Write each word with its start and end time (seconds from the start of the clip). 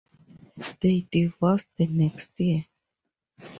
They 0.79 1.05
divorced 1.11 1.67
the 1.77 1.85
next 1.85 2.31
year. 2.39 2.65